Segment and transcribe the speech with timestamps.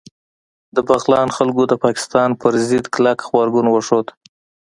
[0.75, 4.07] د بغلان خلکو د پاکستان پر ضد کلک غبرګون وښود